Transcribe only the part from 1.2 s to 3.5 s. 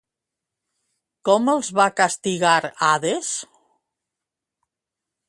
Com els va castigar Hades?